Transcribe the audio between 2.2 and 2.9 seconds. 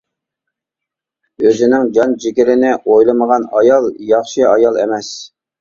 جىگىرىنى